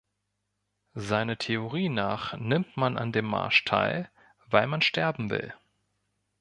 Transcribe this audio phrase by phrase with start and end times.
[0.95, 4.09] Seiner Theorie nach nimmt man an dem Marsch teil,
[4.47, 5.53] weil man sterben will.